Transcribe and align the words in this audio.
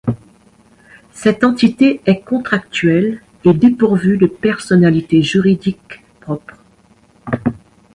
Cette 1.13 1.43
entité 1.43 2.01
est 2.07 2.21
contractuelle 2.23 3.21
et 3.45 3.53
dépourvue 3.53 4.17
de 4.17 4.25
personnalité 4.25 5.21
juridique 5.21 6.03
propre. 6.21 6.57